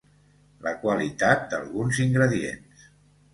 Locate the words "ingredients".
2.07-2.89